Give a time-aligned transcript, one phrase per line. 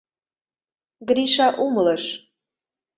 [1.07, 2.03] Гриша умылыш.